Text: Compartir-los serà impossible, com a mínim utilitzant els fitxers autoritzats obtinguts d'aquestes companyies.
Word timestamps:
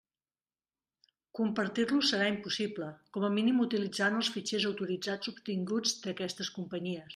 Compartir-los 1.39 2.07
serà 2.13 2.29
impossible, 2.31 2.89
com 3.19 3.27
a 3.27 3.31
mínim 3.37 3.61
utilitzant 3.67 4.19
els 4.21 4.33
fitxers 4.39 4.67
autoritzats 4.73 5.33
obtinguts 5.35 5.97
d'aquestes 6.07 6.55
companyies. 6.61 7.09